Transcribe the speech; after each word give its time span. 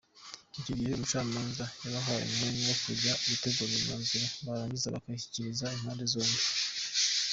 Icyo 0.59 0.71
gihe 0.77 0.91
umucamanza 0.93 1.65
yabahaye 1.83 2.21
umwanya 2.25 2.63
wo 2.69 2.75
kujya 2.83 3.11
gutegura 3.29 3.73
imyanzuro 3.79 4.27
barangiza 4.45 4.93
bakayishyikiriza 4.95 5.65
impande 5.77 6.03
zombi. 6.13 6.39